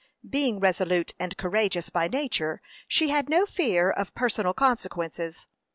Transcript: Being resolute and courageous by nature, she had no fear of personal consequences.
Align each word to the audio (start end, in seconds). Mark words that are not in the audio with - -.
Being 0.27 0.59
resolute 0.59 1.13
and 1.19 1.37
courageous 1.37 1.91
by 1.91 2.07
nature, 2.07 2.59
she 2.87 3.09
had 3.09 3.29
no 3.29 3.45
fear 3.45 3.91
of 3.91 4.15
personal 4.15 4.55
consequences. 4.55 5.45